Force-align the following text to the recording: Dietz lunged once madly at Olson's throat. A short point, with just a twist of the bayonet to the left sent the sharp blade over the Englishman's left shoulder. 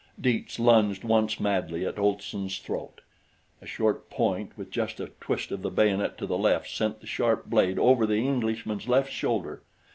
Dietz 0.19 0.57
lunged 0.57 1.03
once 1.03 1.39
madly 1.39 1.85
at 1.85 1.99
Olson's 1.99 2.57
throat. 2.57 3.01
A 3.61 3.67
short 3.67 4.09
point, 4.09 4.57
with 4.57 4.71
just 4.71 4.99
a 4.99 5.11
twist 5.21 5.51
of 5.51 5.61
the 5.61 5.69
bayonet 5.69 6.17
to 6.17 6.25
the 6.25 6.39
left 6.39 6.67
sent 6.71 7.01
the 7.01 7.05
sharp 7.05 7.45
blade 7.45 7.77
over 7.77 8.07
the 8.07 8.15
Englishman's 8.15 8.87
left 8.87 9.11
shoulder. 9.11 9.61